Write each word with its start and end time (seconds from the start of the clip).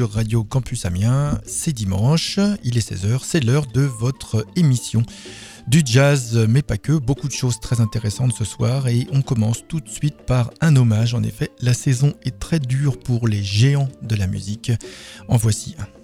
Radio 0.00 0.42
Campus 0.42 0.86
Amiens. 0.86 1.38
C'est 1.44 1.72
dimanche, 1.72 2.38
il 2.64 2.78
est 2.78 2.92
16h, 2.92 3.20
c'est 3.22 3.40
l'heure 3.44 3.66
de 3.66 3.82
votre 3.82 4.46
émission. 4.56 5.02
Du 5.68 5.82
jazz, 5.84 6.46
mais 6.48 6.62
pas 6.62 6.78
que, 6.78 6.92
beaucoup 6.92 7.28
de 7.28 7.32
choses 7.32 7.60
très 7.60 7.80
intéressantes 7.80 8.32
ce 8.32 8.44
soir 8.44 8.88
et 8.88 9.06
on 9.12 9.20
commence 9.22 9.64
tout 9.68 9.80
de 9.80 9.88
suite 9.88 10.16
par 10.26 10.50
un 10.60 10.76
hommage. 10.76 11.14
En 11.14 11.22
effet, 11.22 11.50
la 11.60 11.74
saison 11.74 12.14
est 12.24 12.38
très 12.38 12.58
dure 12.58 12.98
pour 12.98 13.28
les 13.28 13.42
géants 13.42 13.88
de 14.02 14.16
la 14.16 14.26
musique. 14.26 14.72
En 15.28 15.36
voici 15.36 15.76
un. 15.78 16.01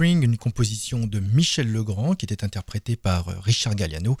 Une 0.00 0.36
composition 0.36 1.06
de 1.06 1.20
Michel 1.20 1.70
Legrand 1.70 2.14
qui 2.16 2.24
était 2.24 2.42
interprétée 2.42 2.96
par 2.96 3.26
Richard 3.44 3.76
Galliano. 3.76 4.16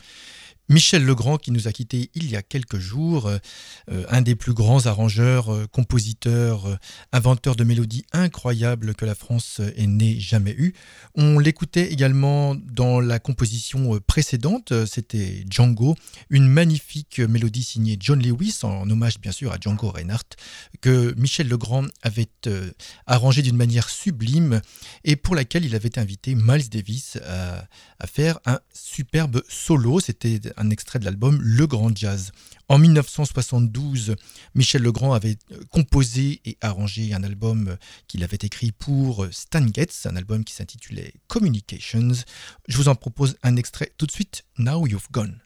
Michel 0.72 1.04
Legrand 1.04 1.36
qui 1.36 1.50
nous 1.50 1.68
a 1.68 1.72
quittés 1.72 2.10
il 2.14 2.30
y 2.30 2.36
a 2.36 2.40
quelques 2.40 2.78
jours, 2.78 3.28
euh, 3.28 4.04
un 4.08 4.22
des 4.22 4.34
plus 4.34 4.54
grands 4.54 4.86
arrangeurs, 4.86 5.52
euh, 5.52 5.66
compositeurs, 5.70 6.66
euh, 6.66 6.76
inventeurs 7.12 7.56
de 7.56 7.64
mélodies 7.64 8.06
incroyables 8.12 8.94
que 8.94 9.04
la 9.04 9.14
France 9.14 9.60
n'ait 9.76 10.18
jamais 10.18 10.52
eu. 10.52 10.72
On 11.14 11.38
l'écoutait 11.38 11.92
également 11.92 12.54
dans 12.54 13.00
la 13.00 13.18
composition 13.18 14.00
précédente, 14.06 14.72
c'était 14.86 15.44
Django, 15.50 15.94
une 16.30 16.48
magnifique 16.48 17.18
mélodie 17.18 17.64
signée 17.64 17.98
John 18.00 18.22
Lewis, 18.22 18.60
en 18.62 18.88
hommage 18.88 19.20
bien 19.20 19.32
sûr 19.32 19.52
à 19.52 19.58
Django 19.60 19.90
Reinhardt, 19.90 20.36
que 20.80 21.14
Michel 21.18 21.48
Legrand 21.48 21.84
avait 22.02 22.30
arrangé 23.06 23.42
d'une 23.42 23.56
manière 23.56 23.90
sublime 23.90 24.62
et 25.04 25.16
pour 25.16 25.34
laquelle 25.34 25.66
il 25.66 25.74
avait 25.74 25.98
invité 25.98 26.34
Miles 26.34 26.70
Davis 26.70 27.18
à, 27.26 27.66
à 27.98 28.06
faire 28.06 28.38
un 28.46 28.58
superbe 28.72 29.42
solo. 29.48 30.00
C'était 30.00 30.40
extrait 30.70 30.98
de 30.98 31.04
l'album 31.04 31.40
Le 31.42 31.66
Grand 31.66 31.94
Jazz. 31.96 32.32
En 32.68 32.78
1972, 32.78 34.16
Michel 34.54 34.82
Legrand 34.82 35.12
avait 35.12 35.36
euh, 35.52 35.60
composé 35.70 36.40
et 36.44 36.56
arrangé 36.60 37.12
un 37.14 37.22
album 37.22 37.68
euh, 37.68 37.76
qu'il 38.08 38.24
avait 38.24 38.38
écrit 38.40 38.72
pour 38.72 39.24
euh, 39.24 39.30
Stan 39.30 39.66
Getz, 39.66 40.06
un 40.06 40.16
album 40.16 40.44
qui 40.44 40.54
s'intitulait 40.54 41.14
Communications. 41.28 42.12
Je 42.68 42.76
vous 42.76 42.88
en 42.88 42.94
propose 42.94 43.36
un 43.42 43.56
extrait 43.56 43.92
tout 43.98 44.06
de 44.06 44.12
suite, 44.12 44.44
Now 44.58 44.86
You've 44.86 45.08
Gone. 45.10 45.38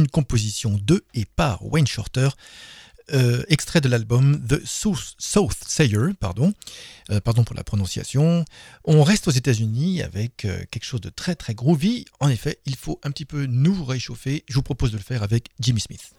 Une 0.00 0.08
composition 0.08 0.78
de 0.82 1.04
et 1.14 1.24
par 1.24 1.64
Wayne 1.64 1.86
Shorter, 1.86 2.30
euh, 3.12 3.42
extrait 3.48 3.80
de 3.80 3.88
l'album 3.88 4.40
The 4.46 4.64
South, 4.64 5.56
Sayer, 5.66 6.14
pardon, 6.18 6.52
euh, 7.10 7.20
pardon 7.20 7.42
pour 7.42 7.56
la 7.56 7.64
prononciation. 7.64 8.44
On 8.84 9.02
reste 9.02 9.26
aux 9.26 9.32
États-Unis 9.32 10.02
avec 10.02 10.44
euh, 10.44 10.62
quelque 10.70 10.84
chose 10.84 11.00
de 11.00 11.08
très 11.10 11.34
très 11.34 11.54
groovy. 11.54 12.04
En 12.20 12.28
effet, 12.28 12.60
il 12.66 12.76
faut 12.76 13.00
un 13.02 13.10
petit 13.10 13.24
peu 13.24 13.46
nous 13.46 13.84
réchauffer. 13.84 14.44
Je 14.48 14.54
vous 14.54 14.62
propose 14.62 14.92
de 14.92 14.96
le 14.96 15.02
faire 15.02 15.22
avec 15.24 15.48
Jimmy 15.58 15.80
Smith. 15.80 16.12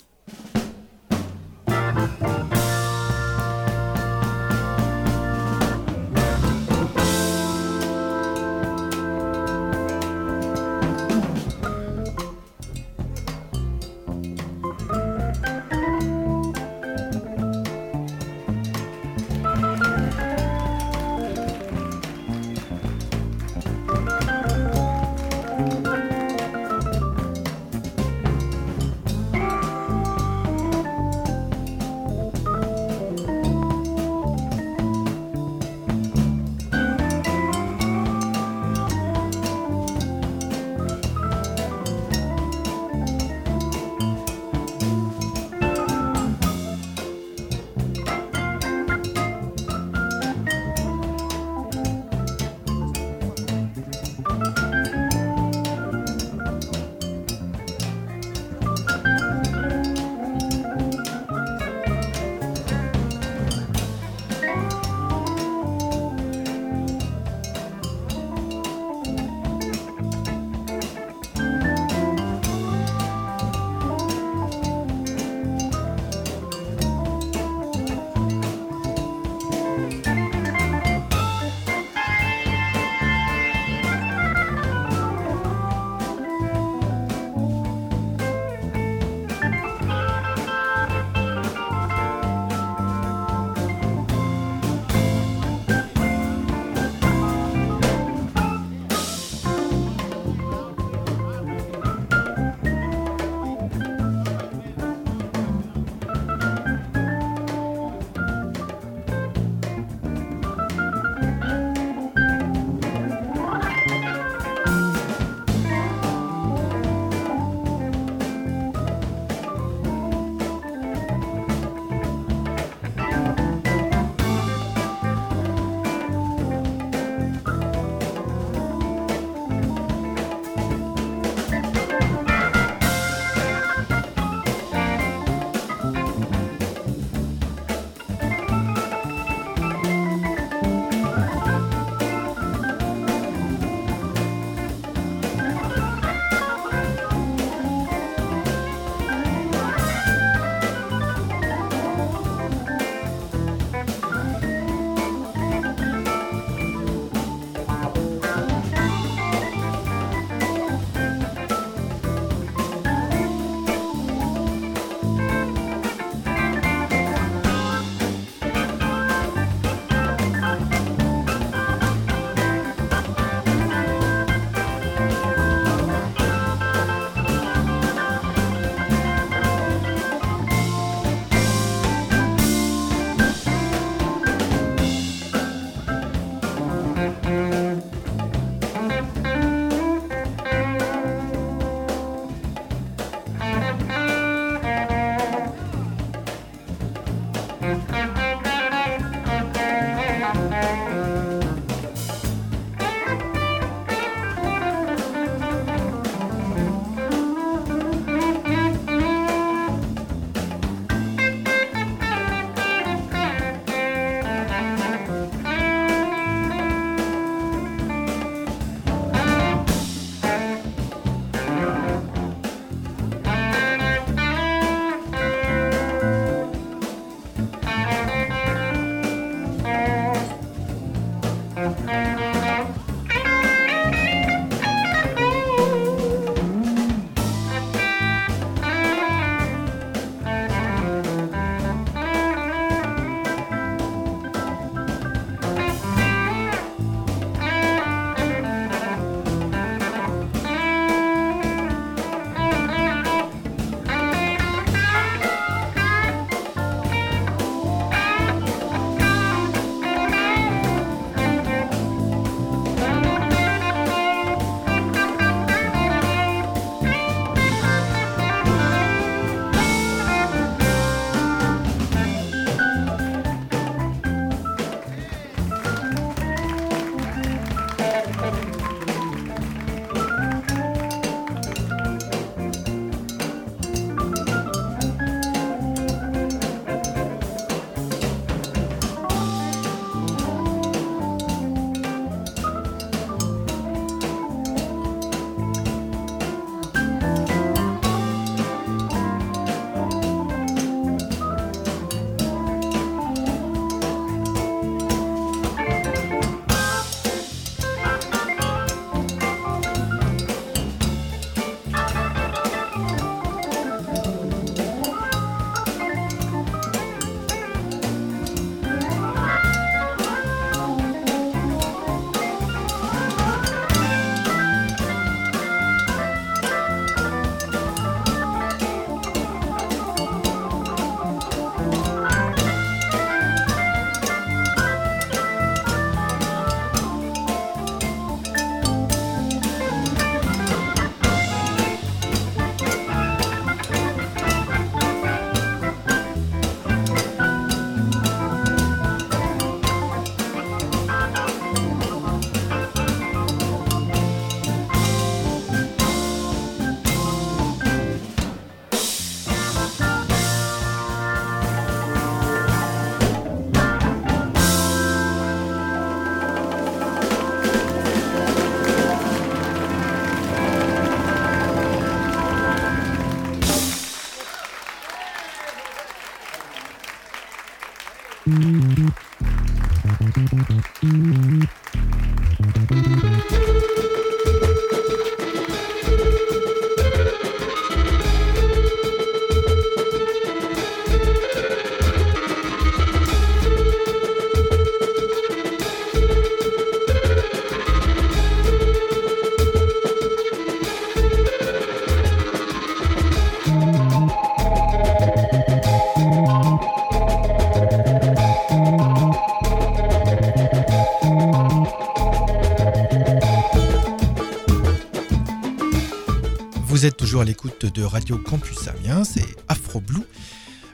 L'écoute 417.23 417.65
de 417.65 417.84
Radio 417.84 418.17
Campus 418.17 418.67
Amiens, 418.67 419.03
c'est 419.03 419.25
Afro 419.47 419.79
Blue. 419.79 420.03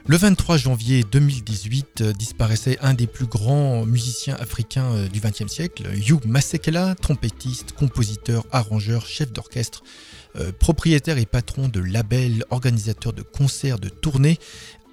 Le 0.06 0.16
23 0.16 0.56
janvier 0.56 1.04
2018 1.04 2.00
euh, 2.00 2.12
disparaissait 2.14 2.78
un 2.80 2.94
des 2.94 3.06
plus 3.06 3.26
grands 3.26 3.84
musiciens 3.84 4.36
africains 4.36 4.86
euh, 4.94 5.08
du 5.08 5.20
XXe 5.20 5.52
siècle, 5.52 5.86
Hugh 5.94 6.24
Masekela, 6.24 6.94
trompettiste, 6.94 7.72
compositeur, 7.72 8.46
arrangeur, 8.50 9.04
chef 9.04 9.30
d'orchestre, 9.32 9.82
euh, 10.36 10.50
propriétaire 10.50 11.18
et 11.18 11.26
patron 11.26 11.68
de 11.68 11.80
label, 11.80 12.44
organisateur 12.48 13.12
de 13.12 13.20
concerts, 13.20 13.78
de 13.78 13.90
tournées 13.90 14.38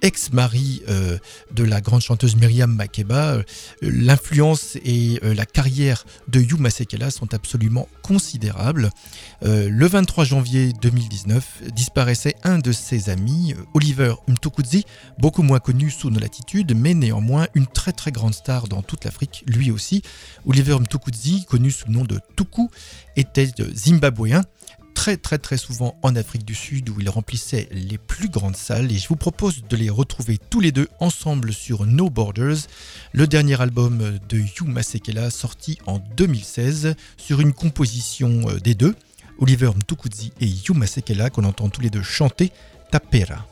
ex-mari 0.06 0.82
euh, 0.88 1.18
de 1.50 1.64
la 1.64 1.80
grande 1.80 2.00
chanteuse 2.00 2.36
Myriam 2.36 2.72
Makeba, 2.72 3.34
euh, 3.34 3.42
l'influence 3.82 4.76
et 4.84 5.18
euh, 5.24 5.34
la 5.34 5.44
carrière 5.46 6.06
de 6.28 6.38
Yu 6.38 6.54
Masekela 6.58 7.10
sont 7.10 7.34
absolument 7.34 7.88
considérables. 8.02 8.90
le 9.42 9.86
23 9.86 10.24
janvier 10.24 10.72
2019 10.80 11.62
disparaissait 11.74 12.36
un 12.44 12.58
de 12.58 12.70
ses 12.70 13.10
amis, 13.10 13.54
Oliver 13.74 14.14
Mtukudzi, 14.28 14.84
beaucoup 15.18 15.42
moins 15.42 15.58
connu 15.58 15.90
sous 15.90 16.10
nos 16.10 16.20
latitudes, 16.20 16.76
mais 16.76 16.94
néanmoins 16.94 17.48
une 17.54 17.66
très 17.66 17.92
très 17.92 18.12
grande 18.12 18.34
star 18.34 18.68
dans 18.68 18.82
toute 18.82 19.04
l'Afrique, 19.04 19.42
lui 19.48 19.72
aussi. 19.72 20.02
Oliver 20.46 20.78
Mtukudzi, 20.78 21.44
connu 21.46 21.72
sous 21.72 21.88
le 21.88 21.94
nom 21.94 22.04
de 22.04 22.20
Tuku, 22.36 22.68
était 23.16 23.50
zimbabwéen 23.74 24.42
très 24.96 25.18
très 25.18 25.36
très 25.36 25.58
souvent 25.58 25.94
en 26.02 26.16
Afrique 26.16 26.44
du 26.44 26.54
Sud 26.54 26.88
où 26.88 26.96
il 26.98 27.08
remplissait 27.10 27.68
les 27.70 27.98
plus 27.98 28.30
grandes 28.30 28.56
salles 28.56 28.90
et 28.90 28.96
je 28.96 29.06
vous 29.06 29.14
propose 29.14 29.62
de 29.62 29.76
les 29.76 29.90
retrouver 29.90 30.38
tous 30.38 30.58
les 30.58 30.72
deux 30.72 30.88
ensemble 31.00 31.52
sur 31.52 31.84
No 31.84 32.08
Borders, 32.08 32.56
le 33.12 33.26
dernier 33.26 33.60
album 33.60 34.18
de 34.28 34.38
Hugh 34.38 34.66
Masekela 34.66 35.30
sorti 35.30 35.78
en 35.86 36.00
2016 36.16 36.96
sur 37.18 37.40
une 37.40 37.52
composition 37.52 38.48
euh, 38.48 38.58
des 38.58 38.74
deux, 38.74 38.96
Oliver 39.38 39.70
Mtukudzi 39.76 40.32
et 40.40 40.46
Hugh 40.46 40.74
Masekela 40.74 41.28
qu'on 41.28 41.44
entend 41.44 41.68
tous 41.68 41.82
les 41.82 41.90
deux 41.90 42.02
chanter 42.02 42.50
Tapera. 42.90 43.46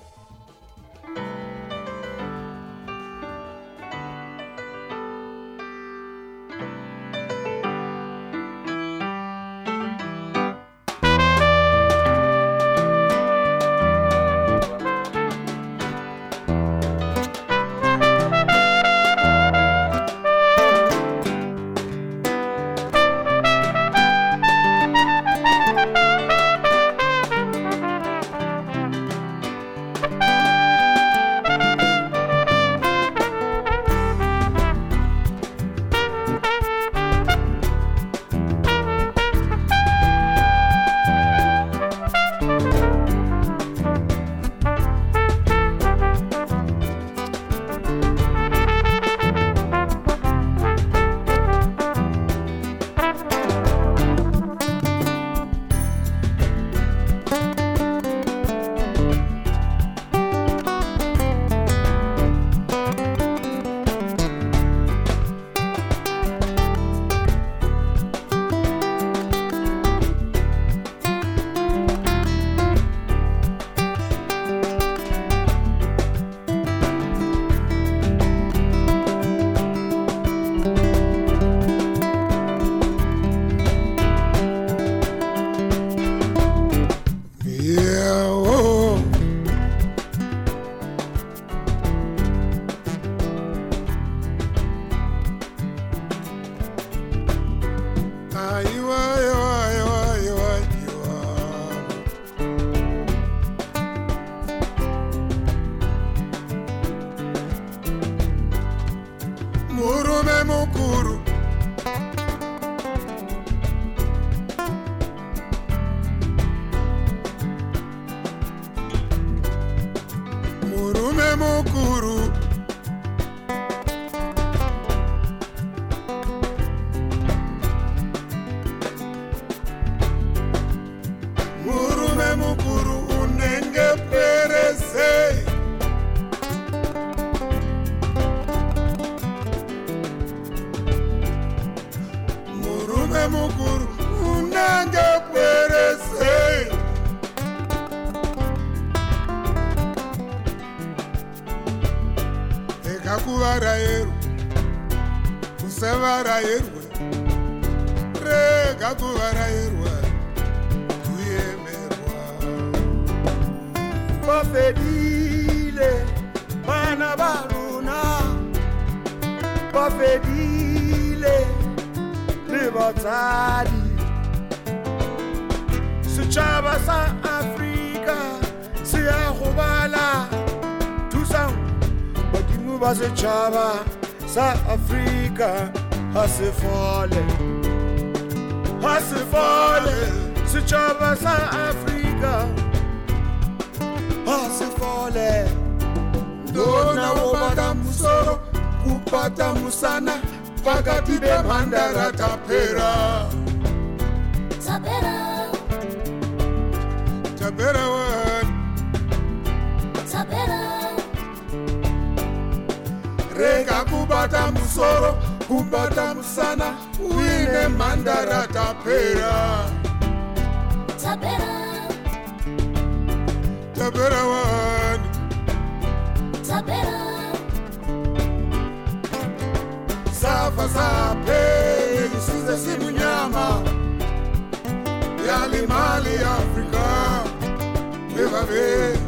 ngane 238.54 238.98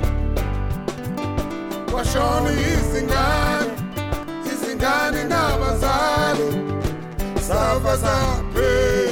kwashona 1.90 2.50
izingane 2.70 3.72
izingane 4.50 5.20
nabazali. 5.30 6.48
Safa 7.46 7.94
saphela 8.02 9.05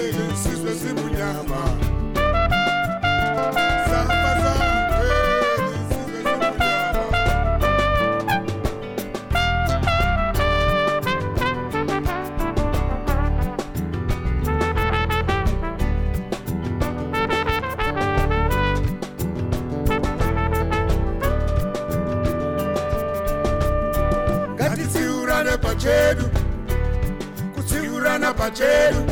pachedu 28.44 29.02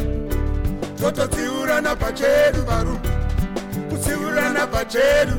tototsiurana 1.00 1.92
pachedu 1.96 2.60
varu 2.70 2.96
kutsiurana 3.90 4.66
pachedu 4.66 5.36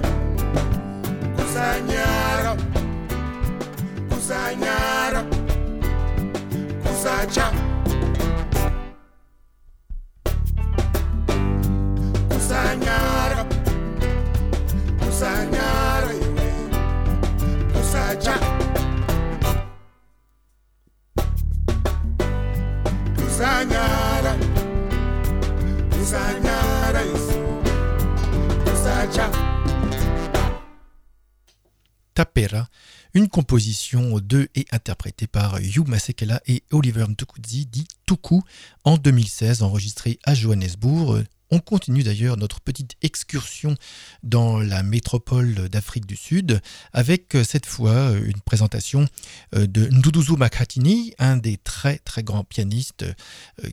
composition 33.53 34.17
de 34.17 34.49
et 34.55 34.65
interprétée 34.71 35.27
par 35.27 35.59
Hugh 35.59 35.87
Masekela 35.87 36.41
et 36.47 36.63
Oliver 36.71 37.05
Ntukudzi, 37.07 37.67
dit 37.67 37.85
Tuku, 38.07 38.41
en 38.83 38.97
2016, 38.97 39.61
enregistrée 39.61 40.17
à 40.23 40.33
Johannesburg. 40.33 41.23
On 41.53 41.59
continue 41.59 42.01
d'ailleurs 42.01 42.35
notre 42.35 42.61
petite 42.61 42.95
excursion 43.03 43.75
dans 44.23 44.57
la 44.59 44.81
métropole 44.81 45.69
d'Afrique 45.69 46.07
du 46.07 46.15
Sud 46.15 46.59
avec 46.93 47.35
euh, 47.35 47.43
cette 47.43 47.67
fois 47.67 47.91
euh, 47.91 48.25
une 48.25 48.41
présentation 48.41 49.05
euh, 49.53 49.67
de 49.67 49.85
Nduduzu 49.85 50.35
Makhatini, 50.35 51.13
un 51.19 51.37
des 51.37 51.57
très 51.57 51.99
très 51.99 52.23
grands 52.23 52.43
pianistes 52.43 53.05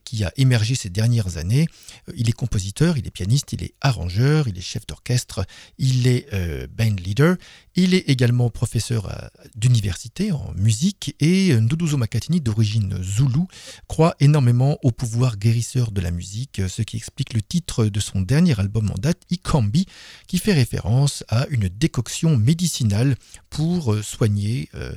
qui 0.05 0.25
a 0.25 0.33
émergé 0.37 0.75
ces 0.75 0.91
dernières 0.91 1.39
années. 1.39 1.69
Il 2.15 2.29
est 2.29 2.33
compositeur, 2.33 2.99
il 2.99 3.07
est 3.07 3.11
pianiste, 3.11 3.55
il 3.55 3.63
est 3.63 3.73
arrangeur, 3.81 4.47
il 4.47 4.59
est 4.59 4.61
chef 4.61 4.87
d'orchestre, 4.87 5.47
il 5.79 6.07
est 6.07 6.29
band 6.67 6.97
leader, 7.03 7.37
il 7.77 7.95
est 7.95 8.11
également 8.11 8.51
professeur 8.51 9.31
d'université 9.55 10.33
en 10.33 10.53
musique 10.55 11.17
et 11.21 11.55
Nduduzo 11.55 11.97
Makatini, 11.97 12.41
d'origine 12.41 13.03
zoulou, 13.03 13.49
croit 13.89 14.17
énormément 14.21 14.79
au 14.83 14.91
pouvoir 14.91 15.39
guérisseur 15.39 15.93
de 15.93 16.01
la 16.01 16.11
musique, 16.11 16.61
ce 16.69 16.83
qui 16.83 16.97
explique 16.97 17.33
le 17.33 17.41
titre 17.43 17.70
de 17.79 18.01
son 18.01 18.21
dernier 18.21 18.59
album 18.59 18.91
en 18.91 18.99
date, 18.99 19.23
Ikambi, 19.31 19.87
qui 20.27 20.39
fait 20.39 20.53
référence 20.53 21.25
à 21.29 21.47
une 21.49 21.69
décoction 21.69 22.37
médicinale 22.37 23.17
pour 23.49 23.95
euh, 23.95 24.03
soigner 24.03 24.69
euh, 24.75 24.93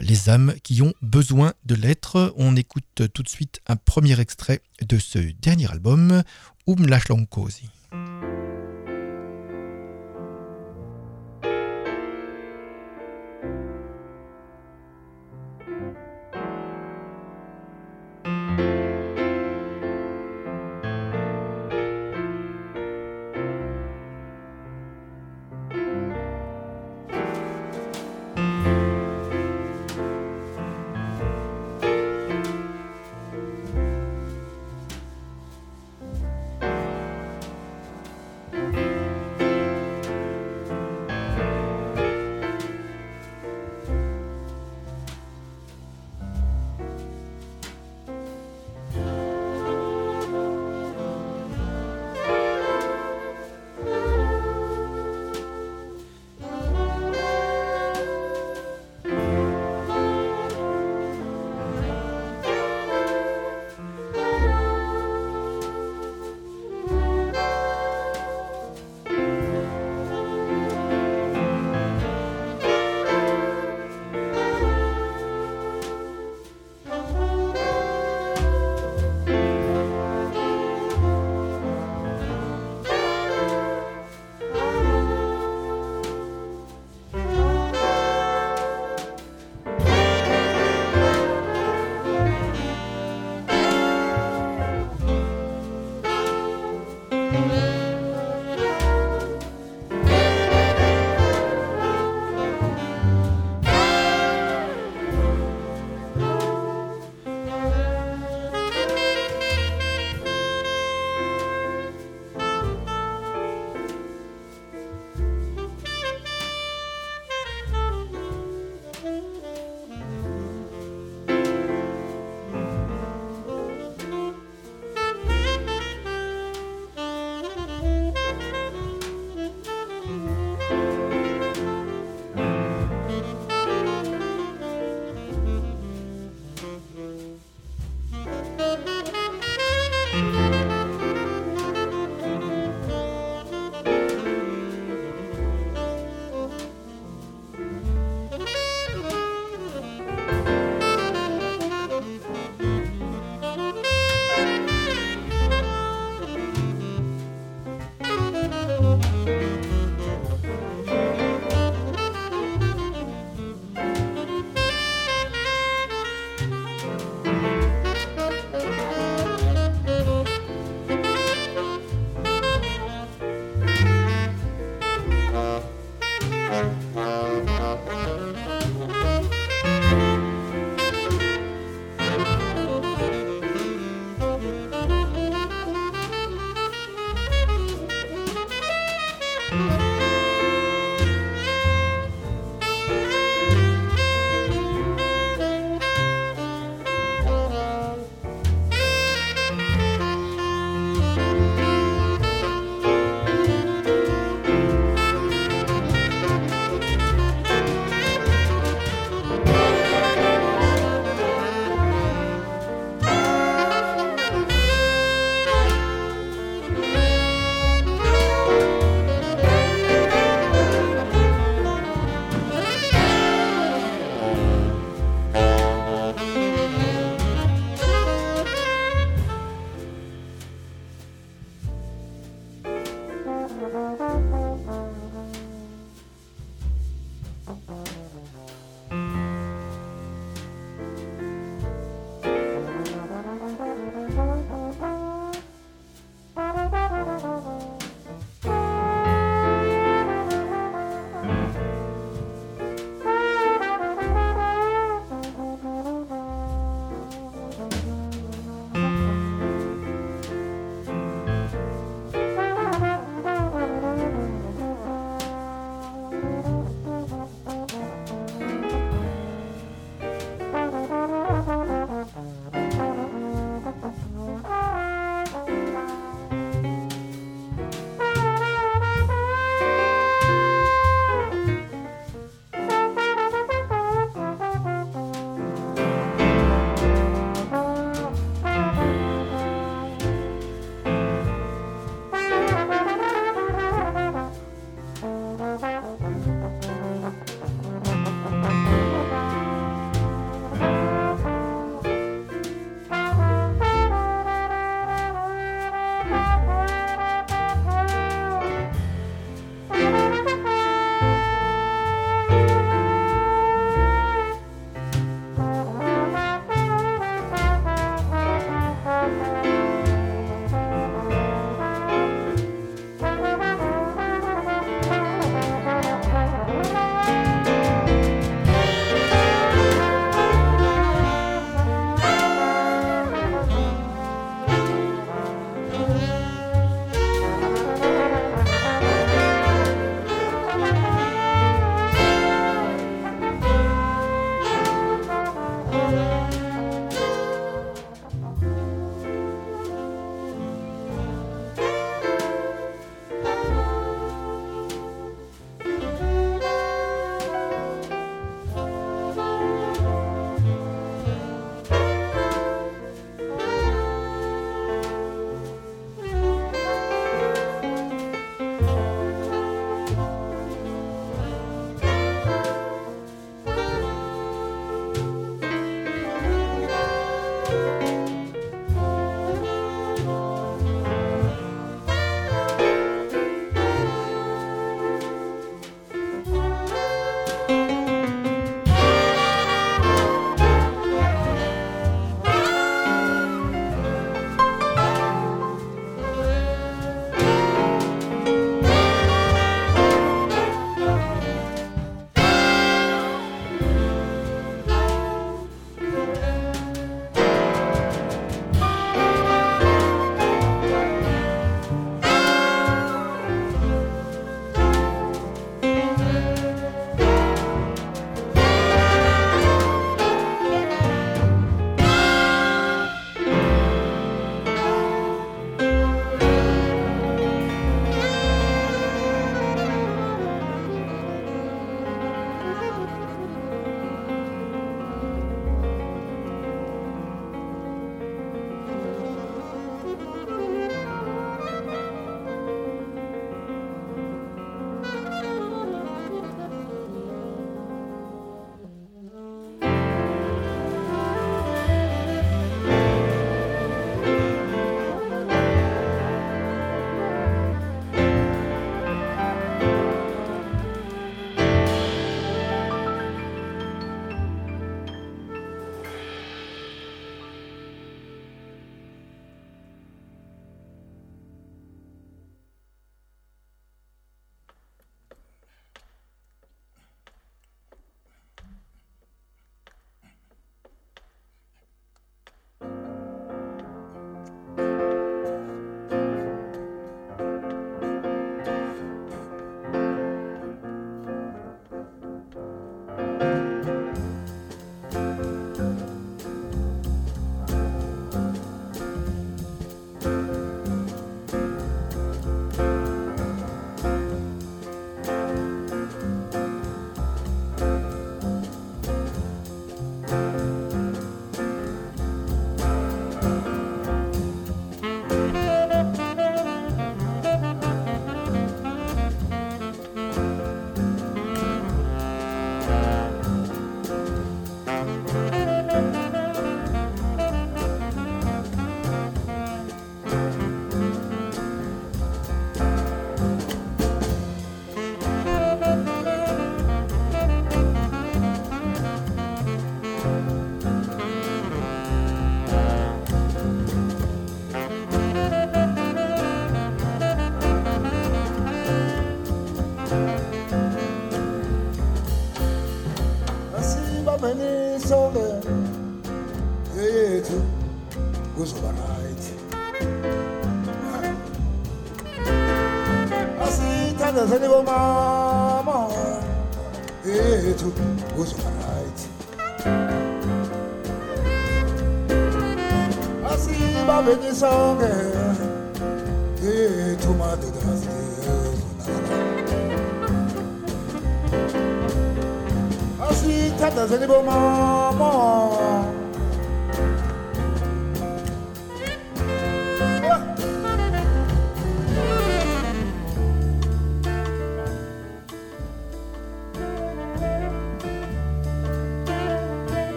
les 0.00 0.30
âmes 0.30 0.54
qui 0.62 0.82
ont 0.82 0.94
besoin 1.02 1.52
de 1.64 1.74
l'être. 1.74 2.34
On 2.36 2.56
écoute 2.56 3.02
tout 3.12 3.22
de 3.22 3.28
suite 3.28 3.60
un 3.66 3.76
premier 3.76 4.18
extrait 4.18 4.60
de 4.82 4.98
ce 4.98 5.18
dernier 5.18 5.70
album, 5.70 6.22
Um. 6.66 7.75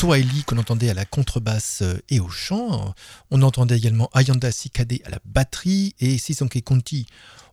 Swahili 0.00 0.44
qu'on 0.44 0.56
entendait 0.56 0.88
à 0.88 0.94
la 0.94 1.04
contrebasse 1.04 1.82
euh, 1.82 2.00
et 2.08 2.20
au 2.20 2.30
chant. 2.30 2.94
On 3.30 3.42
entendait 3.42 3.76
également 3.76 4.08
Ayanda 4.14 4.50
Sikade 4.50 4.94
à 5.04 5.10
la 5.10 5.18
batterie 5.26 5.94
et 6.00 6.16
Sisonke 6.16 6.62
Conti 6.64 7.04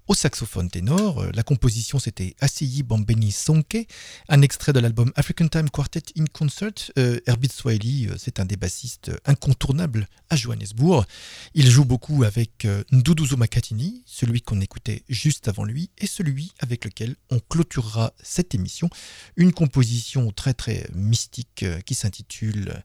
au 0.08 0.14
saxophone 0.14 0.70
ténor. 0.70 1.22
Euh, 1.22 1.32
La 1.34 1.43
composition 1.43 1.99
c'était 1.99 2.36
Asiyi 2.39 2.84
Bambeni 2.84 3.32
Sonke, 3.32 3.88
un 4.30 4.41
extrait 4.41 4.74
de 4.74 4.80
l'album 4.80 5.12
African 5.16 5.47
Time 5.47 5.70
Quartet 5.70 6.03
in 6.18 6.26
Concert. 6.32 6.72
Euh, 6.97 7.20
euh, 7.28 8.16
c'est 8.18 8.39
un 8.39 8.45
des 8.45 8.58
bassistes 8.58 9.12
incontournables 9.26 10.08
à 10.30 10.36
Johannesburg. 10.36 11.05
Il 11.53 11.70
joue 11.70 11.86
beaucoup 11.86 12.24
avec 12.24 12.66
euh, 12.66 12.84
Nduduzo 12.91 13.38
Makatini, 13.38 14.03
celui 14.05 14.41
qu'on 14.41 14.62
écoutait 14.62 15.03
juste 15.10 15.47
avant 15.47 15.64
lui, 15.64 15.89
et 15.97 16.08
celui 16.08 16.51
avec 16.60 16.86
lequel 16.86 17.16
on 17.30 17.39
clôturera 17.39 18.14
cette 18.22 18.55
émission. 18.55 18.89
Une 19.36 19.53
composition 19.53 20.32
très 20.32 20.53
très 20.53 20.88
mystique 20.93 21.64
euh, 21.64 21.80
qui 21.82 21.95
s'intitule, 21.95 22.70
euh, 22.70 22.80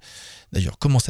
d'ailleurs 0.53 0.79
comment 0.79 1.01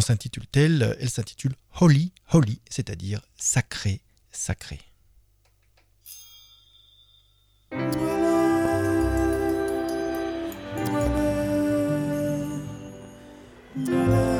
s'intitule-t-elle? 0.00 0.96
Elle 1.00 1.10
s'intitule 1.10 1.54
Holy 1.80 2.12
Holy, 2.32 2.60
c'est-à-dire 2.70 3.20
sacré 3.36 4.00
sacré. 4.30 4.80
Da-da. 13.74 14.31